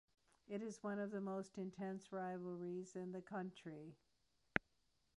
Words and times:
It 0.47 0.63
is 0.63 0.81
one 0.81 0.97
of 0.97 1.11
the 1.11 1.21
most 1.21 1.59
intense 1.59 2.11
rivalries 2.11 2.95
in 2.95 3.11
the 3.11 3.21
country. 3.21 3.97